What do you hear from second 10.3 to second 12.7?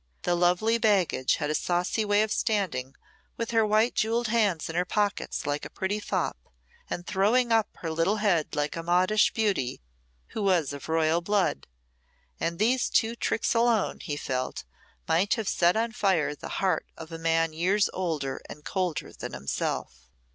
was of royal blood; and